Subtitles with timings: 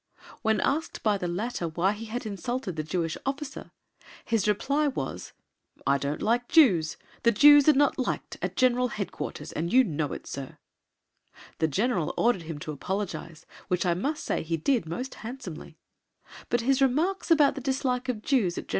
[0.41, 3.69] When asked by the latter why he had insulted the Jewish officer
[4.25, 5.31] his reply was,
[5.85, 6.97] "I don't like Jews.
[7.21, 10.57] The Jews are not liked at G.H.Q., and you know it, Sir."
[11.59, 15.77] The General ordered him to apologise, which I must say he did most handsomely,
[16.49, 18.69] but his remarks about the dislike of Jews at G.H.